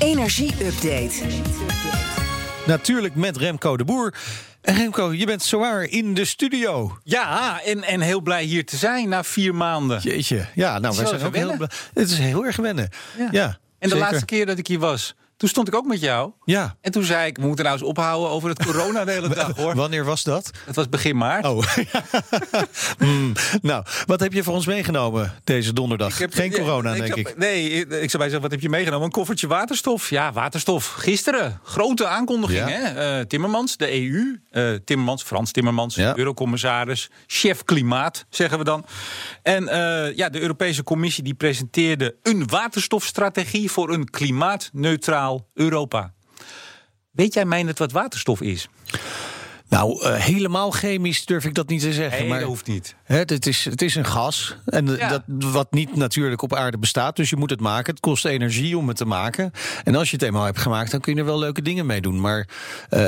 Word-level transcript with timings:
Energie-update. 0.00 1.24
Natuurlijk 2.66 3.14
met 3.14 3.36
Remco 3.36 3.76
de 3.76 3.84
Boer. 3.84 4.14
En 4.60 4.74
Remco, 4.74 5.12
je 5.12 5.26
bent 5.26 5.42
zowaar 5.42 5.82
in 5.82 6.14
de 6.14 6.24
studio. 6.24 6.98
Ja, 7.04 7.60
en, 7.62 7.82
en 7.82 8.00
heel 8.00 8.20
blij 8.20 8.44
hier 8.44 8.64
te 8.64 8.76
zijn 8.76 9.08
na 9.08 9.24
vier 9.24 9.54
maanden. 9.54 10.00
Jeetje. 10.00 10.46
Ja, 10.54 10.78
nou, 10.78 10.96
wij 10.96 11.06
zijn 11.06 11.22
ook 11.22 11.36
heel 11.36 11.56
blij. 11.56 11.68
Het 11.94 12.10
is 12.10 12.18
heel 12.18 12.44
erg 12.44 12.56
wennen. 12.56 12.88
Ja. 13.18 13.28
ja 13.30 13.46
en 13.46 13.54
de 13.78 13.88
zeker. 13.88 13.98
laatste 13.98 14.24
keer 14.24 14.46
dat 14.46 14.58
ik 14.58 14.66
hier 14.66 14.78
was, 14.78 15.14
toen 15.40 15.48
stond 15.48 15.68
ik 15.68 15.74
ook 15.74 15.86
met 15.86 16.00
jou. 16.00 16.32
Ja. 16.44 16.76
En 16.80 16.92
toen 16.92 17.02
zei 17.04 17.26
ik, 17.26 17.36
we 17.36 17.46
moeten 17.46 17.64
nou 17.64 17.76
eens 17.78 17.86
ophouden 17.88 18.30
over 18.30 18.48
het 18.48 18.64
corona 18.66 19.04
de 19.04 19.10
hele 19.10 19.28
dag, 19.28 19.56
hoor. 19.56 19.74
Wanneer 19.74 20.04
was 20.04 20.22
dat? 20.22 20.50
Het 20.66 20.76
was 20.76 20.88
begin 20.88 21.16
maart. 21.16 21.44
Oh. 21.46 21.62
Hmm. 22.98 23.32
Nou, 23.62 23.84
wat 24.06 24.20
heb 24.20 24.32
je 24.32 24.42
voor 24.42 24.54
ons 24.54 24.66
meegenomen 24.66 25.32
deze 25.44 25.72
donderdag? 25.72 26.16
Geen 26.30 26.52
corona, 26.52 26.90
ik 26.94 26.96
denk 27.00 27.08
zou- 27.08 27.20
ik. 27.20 27.36
Nee, 27.38 27.70
ik 27.72 27.86
zou 27.86 27.98
bij 27.98 28.08
zeggen, 28.22 28.40
wat 28.40 28.50
heb 28.50 28.60
je 28.60 28.68
meegenomen? 28.68 29.04
Een 29.06 29.12
koffertje 29.12 29.46
waterstof. 29.46 30.10
Ja, 30.10 30.32
waterstof. 30.32 30.86
Gisteren, 30.86 31.60
grote 31.62 32.06
aankondiging, 32.06 32.58
Ja. 32.60 32.68
hè? 32.68 33.18
Eh, 33.18 33.24
Timmermans, 33.26 33.76
de 33.76 33.92
EU. 33.94 34.40
eh, 34.50 34.72
Timmermans, 34.84 35.22
Frans 35.22 35.50
Timmermans, 35.52 35.94
Ja. 35.94 36.16
eurocommissaris. 36.16 37.10
Chef 37.26 37.64
klimaat, 37.64 38.24
zeggen 38.28 38.58
we 38.58 38.64
dan. 38.64 38.84
En 39.42 39.68
eh, 39.68 40.16
ja, 40.16 40.28
de 40.28 40.40
Europese 40.40 40.82
Commissie 40.82 41.24
die 41.24 41.34
presenteerde 41.34 42.16
een 42.22 42.46
waterstofstrategie... 42.48 43.70
voor 43.70 43.90
een 43.92 44.10
klimaatneutraal 44.10 45.29
Europa. 45.54 46.12
Weet 47.10 47.34
jij 47.34 47.44
mij 47.44 47.62
net 47.62 47.78
wat 47.78 47.92
waterstof 47.92 48.40
is? 48.40 48.68
Nou, 49.70 50.02
eh, 50.04 50.14
helemaal 50.14 50.70
chemisch 50.70 51.24
durf 51.24 51.44
ik 51.44 51.54
dat 51.54 51.68
niet 51.68 51.80
te 51.80 51.92
zeggen. 51.92 52.18
Nee, 52.20 52.28
maar 52.28 52.38
dat 52.38 52.48
hoeft 52.48 52.66
niet. 52.66 52.94
Hè, 53.04 53.16
het, 53.18 53.46
is, 53.46 53.64
het 53.64 53.82
is 53.82 53.94
een 53.94 54.04
gas. 54.04 54.56
En 54.64 54.86
Ja. 54.86 55.08
dat, 55.08 55.22
wat 55.52 55.72
niet 55.72 55.96
natuurlijk 55.96 56.42
op 56.42 56.54
aarde 56.54 56.78
bestaat. 56.78 57.16
Dus 57.16 57.30
je 57.30 57.36
moet 57.36 57.50
het 57.50 57.60
maken. 57.60 57.92
Het 57.92 58.00
kost 58.00 58.24
energie 58.24 58.78
om 58.78 58.88
het 58.88 58.96
te 58.96 59.04
maken. 59.04 59.50
En 59.84 59.94
als 59.94 60.10
je 60.10 60.16
het 60.16 60.24
eenmaal 60.24 60.44
hebt 60.44 60.58
gemaakt, 60.58 60.90
dan 60.90 61.00
kun 61.00 61.14
je 61.14 61.18
er 61.20 61.24
wel 61.26 61.38
leuke 61.38 61.62
dingen 61.62 61.86
mee 61.86 62.00
doen. 62.00 62.20
Maar 62.20 62.48
eh, 62.88 63.02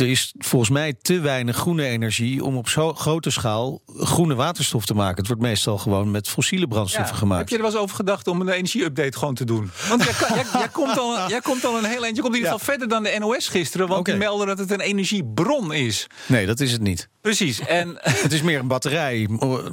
er 0.00 0.06
is 0.10 0.34
volgens 0.38 0.70
mij 0.70 0.94
te 1.02 1.20
weinig 1.20 1.56
groene 1.56 1.84
energie 1.84 2.44
om 2.44 2.56
op 2.56 2.68
zo'n 2.68 2.96
grote 2.96 3.30
schaal 3.30 3.82
groene 3.96 4.34
waterstof 4.34 4.84
te 4.86 4.94
maken. 4.94 5.16
Het 5.16 5.26
wordt 5.26 5.42
meestal 5.42 5.78
gewoon 5.78 6.10
met 6.10 6.28
fossiele 6.28 6.66
brandstoffen 6.68 7.12
Ja. 7.14 7.18
gemaakt. 7.20 7.40
Heb 7.40 7.48
je 7.48 7.54
er 7.56 7.62
wel 7.62 7.70
eens 7.70 7.80
over 7.80 7.96
gedacht 7.96 8.28
om 8.28 8.40
een 8.40 8.48
energie-update 8.48 9.18
gewoon 9.18 9.34
te 9.34 9.44
doen? 9.44 9.70
Want 9.88 10.04
jij, 10.04 10.12
kan- 10.12 10.34
jij, 10.36 10.44
jij 10.52 10.68
komt 10.68 10.98
al, 10.98 11.28
jij 11.28 11.40
komt 11.40 11.64
al 11.64 11.78
een 11.78 11.84
heel 11.84 12.02
eind. 12.04 12.16
Je 12.16 12.22
komt 12.22 12.34
in 12.34 12.40
ieder 12.40 12.52
geval 12.58 12.66
verder 12.74 12.88
dan 12.88 13.02
de 13.02 13.16
NOS 13.18 13.48
gisteren. 13.48 13.88
Want 13.88 14.04
die 14.04 14.14
melden 14.14 14.46
dat 14.46 14.58
het 14.58 14.70
een 14.70 14.80
energiebron 14.80 15.72
is. 15.72 16.03
Nee, 16.26 16.46
dat 16.46 16.60
is 16.60 16.72
het 16.72 16.80
niet. 16.80 17.08
Precies. 17.20 17.60
En 17.60 17.98
Het 18.24 18.32
is 18.32 18.42
meer 18.42 18.58
een 18.58 18.66
batterij, 18.66 19.28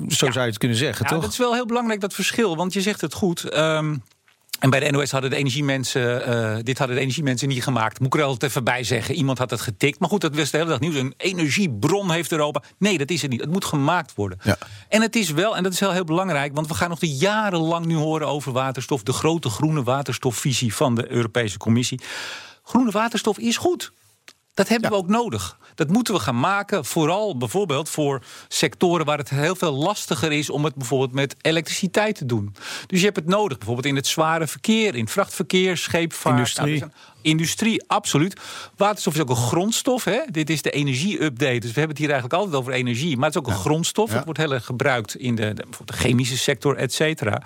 zo 0.08 0.32
zou 0.32 0.34
je 0.34 0.40
het 0.40 0.58
kunnen 0.58 0.78
zeggen, 0.78 1.06
ja, 1.06 1.12
toch? 1.12 1.22
dat 1.22 1.32
is 1.32 1.38
wel 1.38 1.54
heel 1.54 1.66
belangrijk, 1.66 2.02
dat 2.02 2.14
verschil. 2.14 2.56
Want 2.56 2.74
je 2.74 2.82
zegt 2.82 3.02
het 3.02 3.14
goed. 3.14 3.44
ehm, 3.44 3.96
en 4.62 4.70
bij 4.70 4.80
de 4.80 4.92
NOS 4.92 5.12
hadden 5.12 5.30
de 5.30 5.36
energiemensen, 5.36 6.26
eh, 6.26 6.64
dit 6.64 6.78
hadden 6.78 6.96
de 6.96 7.02
energiemensen 7.02 7.48
niet 7.48 7.64
gemaakt. 7.64 8.00
Moet 8.00 8.14
ik 8.14 8.20
er 8.20 8.26
altijd 8.26 8.52
even 8.52 8.64
bij 8.64 8.84
zeggen. 8.84 9.16
Iemand 9.16 9.38
had 9.38 9.50
het 9.50 9.62
getikt. 9.62 10.00
Maar 10.00 10.09
goed, 10.09 10.22
dat 10.22 10.36
was 10.36 10.50
de 10.50 10.58
hele 10.58 10.70
dag 10.70 10.80
nieuws. 10.80 10.96
Een 10.96 11.14
energiebron 11.18 12.12
heeft 12.12 12.32
Europa. 12.32 12.64
Nee, 12.78 12.98
dat 12.98 13.09
is 13.09 13.22
het 13.22 13.32
niet. 13.32 13.42
Het 13.42 13.50
moet 13.50 13.66
gemaakt 13.66 14.16
worden. 14.16 14.38
Ja. 14.44 14.58
En 14.90 15.02
het 15.02 15.16
is 15.16 15.32
wel, 15.32 15.58
en 15.58 15.64
dat 15.64 15.74
is 15.74 15.80
heel, 15.80 15.92
heel 15.92 16.04
belangrijk, 16.04 16.56
want 16.56 16.68
we 16.68 16.74
gaan 16.74 16.90
nog 16.90 17.00
de 17.00 17.16
jarenlang 17.16 17.86
nu 17.86 17.96
horen 17.96 18.28
over 18.28 18.52
waterstof. 18.52 19.04
De 19.04 19.14
grote 19.14 19.50
groene 19.50 19.84
waterstofvisie 19.84 20.76
van 20.76 20.96
de 20.96 21.12
Europese 21.12 21.58
Commissie. 21.58 22.00
Groene 22.64 22.92
waterstof 22.92 23.38
is 23.38 23.58
goed. 23.58 23.92
Dat 24.62 24.70
hebben 24.70 24.90
we 24.90 24.95
ook 24.95 25.08
nodig. 25.08 25.58
Dat 25.76 25.90
moeten 25.90 26.14
we 26.14 26.20
gaan 26.20 26.40
maken. 26.40 26.86
Vooral 26.86 27.38
bijvoorbeeld 27.38 27.90
voor 27.90 28.22
sectoren 28.48 29.06
waar 29.06 29.18
het 29.18 29.30
heel 29.30 29.56
veel 29.56 29.73
lastiger 29.73 30.31
is 30.31 30.50
om 30.50 30.64
het 30.64 30.76
bijvoorbeeld 30.76 31.12
met 31.12 31.36
elektriciteit 31.42 32.16
te 32.16 32.26
doen. 32.26 32.56
Dus 32.88 33.00
je 33.00 33.06
hebt 33.06 33.18
het 33.18 33.28
nodig, 33.28 33.58
bijvoorbeeld 33.58 33.88
in 33.88 33.95
het 33.95 34.08
zware 34.08 34.48
verkeer, 34.48 34.95
in 34.95 35.08
vrachtverkeer, 35.08 35.78
scheepvaart. 35.78 36.36
Industrie. 36.36 36.80
Nou, 36.80 36.92
Industrie, 37.22 37.84
absoluut. 37.88 38.40
Waterstof 38.78 39.14
is 39.14 39.22
ook 39.22 39.30
een 39.30 39.36
grondstof. 39.36 40.03
Hè? 40.03 40.20
Dit 40.31 40.50
is 40.50 40.62
de 40.62 40.72
energie-update. 40.72 41.59
Dus 41.59 41.72
we 41.72 41.80
hebben 41.80 41.90
het 41.90 41.98
hier 41.98 42.09
eigenlijk 42.09 42.40
altijd 42.40 42.56
over 42.56 42.73
energie. 42.73 43.18
Maar 43.18 43.25
het 43.25 43.36
is 43.36 43.42
ook 43.42 43.48
een 43.48 43.62
grondstof. 43.62 44.09
Ja. 44.09 44.16
Het 44.16 44.25
wordt 44.25 44.40
heel 44.40 44.53
erg 44.53 44.66
gebruikt 44.66 45.16
in 45.16 45.35
de, 45.35 45.53
de 45.85 45.94
chemische 45.94 46.38
sector, 46.38 46.75
et 46.75 46.94
cetera. 46.94 47.41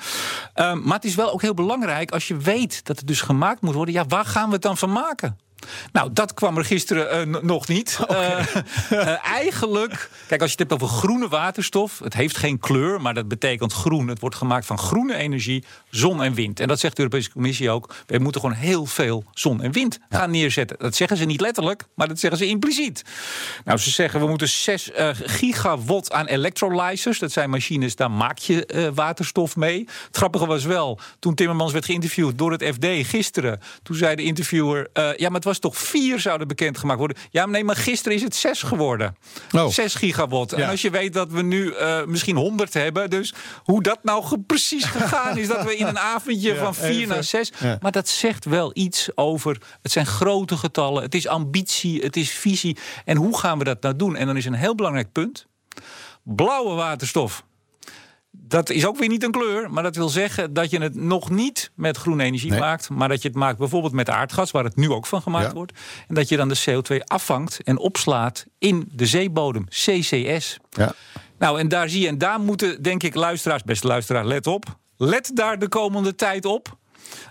Ehm, 0.54 0.82
maar 0.84 0.96
het 0.96 1.06
is 1.06 1.16
wel 1.16 1.32
ook 1.32 1.42
heel 1.42 1.54
belangrijk 1.54 2.12
als 2.12 2.28
je 2.28 2.38
weet 2.38 2.86
dat 2.86 2.98
het 2.98 3.08
dus 3.08 3.22
gemaakt 3.22 3.62
moet 3.62 3.74
worden. 3.74 3.94
Ja, 3.94 4.06
waar 4.08 4.26
gaan 4.26 4.48
we 4.48 4.54
het 4.54 4.62
dan 4.62 4.78
van 4.78 4.92
maken? 4.92 5.38
Nou, 5.92 6.10
dat 6.14 6.34
kwam 6.34 6.58
er 6.58 6.66
gisteren 6.66 7.12
eh, 7.12 7.42
nog 7.42 7.68
niet. 7.68 8.00
Eh, 8.16 8.40
eh, 8.90 9.26
eigenlijk, 9.26 10.10
kijk, 10.28 10.42
als 10.42 10.52
je 10.52 10.58
het 10.58 10.70
hebt 10.70 10.84
over 10.84 10.96
groene 10.96 11.28
waterstof, 11.28 12.00
het 12.00 12.14
heeft 12.14 12.38
geen 12.38 12.60
kleur, 12.60 13.02
maar 13.02 13.14
dat 13.14 13.28
betekent 13.28 13.74
groen. 13.74 14.08
Het 14.08 14.20
wordt 14.20 14.36
gemaakt 14.36 14.66
van 14.66 14.78
groene 14.78 15.16
energie, 15.16 15.64
zon 15.90 16.24
en 16.24 16.34
wind. 16.34 16.60
En 16.60 16.68
dat 16.68 16.80
zegt 16.80 16.96
de 16.96 17.02
Europese 17.02 17.32
Commissie 17.32 17.70
ook. 17.70 17.94
We 18.06 18.18
moeten 18.18 18.42
gewoon 18.42 18.56
heel 18.56 18.86
veel 18.86 19.24
zon 19.34 19.62
en 19.62 19.72
wind 19.72 20.00
gaan 20.10 20.32
neerzetten. 20.32 20.78
Dat 20.80 20.96
zeggen 20.96 21.18
ze 21.18 21.26
niet 21.26 21.42
letterlijk, 21.42 21.84
maar 21.96 22.08
dat 22.08 22.20
zeggen 22.20 22.40
ze 22.40 22.48
impliciet. 22.48 23.04
Nou, 23.66 23.80
ze 23.80 23.90
zeggen 23.92 24.20
we 24.20 24.28
moeten 24.28 24.50
6 24.50 24.92
eh, 24.92 25.10
gigawatt 25.14 26.12
aan 26.12 26.26
electrolyzers. 26.26 27.20
Dat 27.20 27.32
zijn 27.32 27.50
machines, 27.50 27.96
daar 27.96 28.12
maak 28.12 28.38
je 28.38 28.92
waterstof 28.96 29.56
mee. 29.56 29.80
Het 30.08 30.18
grappige 30.18 30.46
was 30.46 30.64
wel, 30.64 31.00
toen 31.20 31.36
Timmermans 31.36 31.72
werd 31.72 31.86
geïnterviewd 31.86 32.38
door 32.38 32.52
het 32.52 32.64
FD 32.64 32.86
gisteren, 33.08 33.60
toen 33.84 33.96
zei 33.96 34.16
de 34.16 34.24
interviewer: 34.24 34.90
ja, 34.94 35.28
maar 35.28 35.36
het 35.36 35.44
was 35.44 35.55
toch 35.60 35.78
vier 35.78 36.20
zouden 36.20 36.48
bekendgemaakt 36.48 37.00
worden. 37.00 37.18
Ja, 37.30 37.42
maar 37.44 37.52
nee, 37.52 37.64
maar 37.64 37.76
gisteren 37.76 38.18
is 38.18 38.24
het 38.24 38.36
zes 38.36 38.62
geworden. 38.62 39.16
Oh. 39.52 39.68
6 39.68 39.96
gigawatt. 39.96 40.52
Ja. 40.52 40.58
En 40.58 40.70
als 40.70 40.82
je 40.82 40.90
weet 40.90 41.14
dat 41.14 41.32
we 41.32 41.42
nu 41.42 41.72
eh, 41.74 42.04
misschien 42.06 42.36
100 42.36 42.74
hebben, 42.74 43.10
dus 43.10 43.34
hoe 43.64 43.84
dat 43.84 44.00
nou 44.04 44.24
ge- 44.24 44.40
precies 44.40 44.84
gegaan 44.86 45.38
is, 45.38 45.48
dat 45.48 45.64
we 45.64 45.76
in 45.76 45.86
een 45.88 46.00
avondje 46.00 46.54
Ja, 46.54 46.64
van 46.64 46.76
4 46.76 46.90
even. 46.90 47.08
naar 47.08 47.24
6. 47.24 47.52
Ja. 47.60 47.78
Maar 47.82 47.92
dat 47.92 48.08
zegt 48.10 48.46
wel 48.46 48.72
iets 48.74 49.10
over. 49.16 49.62
Het 49.82 49.92
zijn 49.92 50.06
grote 50.06 50.58
getallen, 50.58 51.04
het 51.04 51.16
is 51.16 51.28
ambitie, 51.28 52.02
het 52.02 52.16
is 52.18 52.30
visie. 52.32 52.78
En 53.06 53.18
hoe 53.18 53.38
gaan 53.38 53.58
we 53.58 53.64
dat 53.64 53.82
nou 53.82 53.96
doen? 53.96 54.16
En 54.16 54.26
dan 54.26 54.38
is 54.38 54.46
een 54.46 54.54
heel 54.54 54.76
belangrijk 54.76 55.12
punt: 55.12 55.46
blauwe 56.24 56.74
waterstof. 56.74 57.44
Dat 58.38 58.70
is 58.70 58.86
ook 58.86 58.98
weer 58.98 59.08
niet 59.10 59.24
een 59.24 59.32
kleur, 59.32 59.72
maar 59.72 59.84
dat 59.84 59.96
wil 59.96 60.10
zeggen 60.10 60.54
dat 60.54 60.70
je 60.70 60.80
het 60.82 60.96
nog 60.96 61.30
niet 61.30 61.72
met 61.76 61.98
groene 61.98 62.24
energie 62.24 62.50
Nee. 62.50 62.60
maakt, 62.60 62.90
maar 62.90 63.10
dat 63.10 63.22
je 63.22 63.28
het 63.28 63.38
maakt 63.38 63.58
bijvoorbeeld 63.58 63.94
met 63.94 64.10
aardgas, 64.10 64.52
waar 64.52 64.64
het 64.64 64.76
nu 64.76 64.92
ook 64.92 65.06
van 65.06 65.22
gemaakt 65.22 65.46
Ja. 65.48 65.54
wordt. 65.54 65.74
En 66.08 66.16
dat 66.16 66.30
je 66.30 66.38
dan 66.38 66.48
de 66.48 66.62
CO2 66.66 67.04
afvangt 67.04 67.60
en 67.64 67.78
opslaat 67.78 68.46
in 68.58 68.90
de 68.92 69.06
zeebodem, 69.06 69.66
CCS. 69.70 70.58
Ja. 70.70 70.94
Nou, 71.40 71.60
en 71.60 71.68
daar 71.68 71.90
zie 71.90 72.02
je, 72.02 72.08
en 72.08 72.18
daar 72.18 72.40
moeten, 72.40 72.82
denk 72.84 73.04
ik, 73.04 73.16
luisteraars, 73.16 73.64
beste 73.64 73.88
luisteraar, 73.88 74.26
let 74.26 74.48
op. 74.48 74.66
Let 74.98 75.32
daar 75.34 75.60
de 75.60 75.68
komende 75.68 76.16
tijd 76.16 76.46
op. 76.46 76.78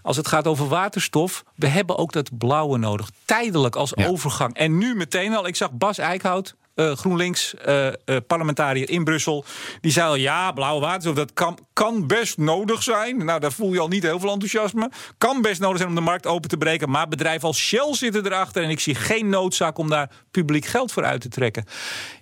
Als 0.03 0.17
het 0.17 0.29
gaat 0.29 0.47
over 0.47 0.69
waterstof, 0.69 1.45
we 1.57 1.67
hebben 1.67 1.99
ook 1.99 2.13
dat 2.13 2.39
blauwe 2.39 2.79
nodig. 2.79 3.11
Tijdelijk 3.25 3.77
als 3.77 3.93
Ja. 3.95 4.07
overgang. 4.07 4.55
En 4.55 4.79
nu 4.79 4.95
meteen 4.95 5.35
al, 5.37 5.47
ik 5.47 5.57
zag 5.57 5.73
Bas 5.73 5.99
Eickhout, 5.99 6.55
GroenLinks 6.75 7.55
eh, 7.55 7.87
eh, 7.87 7.95
parlementariër 8.27 8.91
in 8.91 9.05
Brussel. 9.05 9.45
Die 9.81 9.93
zei 9.93 10.07
al, 10.07 10.15
ja, 10.15 10.53
blauwe 10.53 10.81
waterstof, 10.81 11.15
dat 11.15 11.33
kan, 11.33 11.59
kan 11.73 12.07
best 12.07 12.39
nodig 12.39 12.83
zijn. 12.83 13.25
Nou, 13.25 13.41
daar 13.41 13.53
voel 13.53 13.73
je 13.73 13.81
al 13.81 13.89
niet 13.89 14.03
heel 14.03 14.21
veel 14.21 14.33
enthousiasme. 14.33 14.91
Kan 15.19 15.43
best 15.43 15.61
nodig 15.61 15.77
zijn 15.77 15.89
om 15.89 15.95
de 15.95 16.01
markt 16.01 16.27
open 16.27 16.49
te 16.49 16.57
breken. 16.57 16.91
Maar 16.91 17.09
bedrijven 17.09 17.49
als 17.49 17.59
Shell 17.59 17.95
zitten 17.95 18.27
erachter. 18.27 18.63
En 18.63 18.71
ik 18.71 18.81
zie 18.81 18.95
geen 18.95 19.29
noodzaak 19.29 19.79
om 19.79 19.89
daar 19.89 20.11
publiek 20.31 20.65
geld 20.65 20.93
voor 20.93 21.05
uit 21.05 21.21
te 21.21 21.29
trekken. 21.29 21.65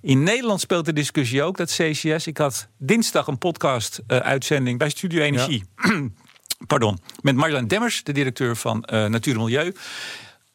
In 0.01 0.23
Nederland 0.23 0.61
speelt 0.61 0.85
de 0.85 0.93
discussie 0.93 1.43
ook, 1.43 1.57
dat 1.57 1.71
CCS. 1.71 2.27
Ik 2.27 2.39
had 2.39 2.69
dinsdag 2.79 3.27
een 3.27 3.39
podcast-uitzending 3.39 4.79
bij 4.79 4.89
Studio 4.89 5.23
Energie. 5.23 5.65
Pardon. 6.67 6.99
Met 7.21 7.35
Marjolein 7.35 7.69
Demmers, 7.69 8.03
de 8.03 8.13
directeur 8.13 8.57
van 8.57 8.85
eh, 8.85 9.05
Natuur 9.05 9.35
en 9.35 9.41
Milieu 9.41 9.73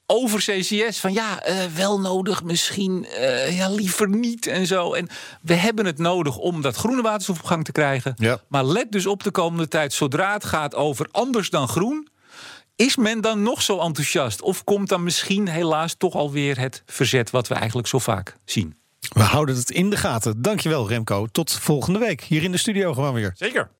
over 0.08 0.40
CCS. 0.40 1.00
Van 1.00 1.14
ja, 1.14 1.42
eh, 1.42 1.66
wel 1.66 2.00
nodig, 2.00 2.44
misschien 2.44 3.06
eh, 3.06 3.58
ja, 3.58 3.70
liever 3.70 4.10
niet 4.10 4.48
en 4.48 4.68
zo. 4.68 4.94
En 4.94 5.08
we 5.42 5.54
hebben 5.54 5.86
het 5.86 5.98
nodig 5.98 6.38
om 6.38 6.62
dat 6.62 6.76
groene 6.76 7.02
waterstof 7.02 7.40
op 7.40 7.46
gang 7.46 7.64
te 7.64 7.72
krijgen. 7.72 8.14
Ja. 8.18 8.40
Maar 8.48 8.66
let 8.66 8.92
dus 8.92 9.06
op 9.06 9.24
de 9.24 9.32
komende 9.32 9.68
tijd, 9.68 9.94
zodra 9.94 10.34
het 10.34 10.46
gaat 10.46 10.76
over 10.76 11.08
anders 11.12 11.50
dan 11.50 11.68
groen. 11.68 12.08
Is 12.76 12.96
men 12.96 13.22
dan 13.22 13.44
nog 13.44 13.62
zo 13.62 13.80
enthousiast? 13.80 14.42
Of 14.42 14.64
komt 14.64 14.90
dan 14.90 15.04
misschien 15.04 15.48
helaas 15.48 15.96
toch 15.98 16.14
alweer 16.14 16.60
het 16.60 16.84
verzet 16.86 17.30
wat 17.30 17.48
we 17.48 17.56
eigenlijk 17.56 17.88
zo 17.88 18.00
vaak 18.00 18.36
zien? 18.46 18.76
We 19.00 19.24
houden 19.24 19.56
het 19.56 19.72
in 19.72 19.90
de 19.90 19.98
gaten. 19.98 20.42
Dankjewel 20.42 20.88
Remco. 20.88 21.28
Tot 21.32 21.52
volgende 21.54 22.00
week. 22.00 22.22
Hier 22.22 22.44
in 22.44 22.52
de 22.52 22.58
studio 22.58 22.94
gewoon 22.94 23.14
weer. 23.14 23.32
Zeker. 23.36 23.70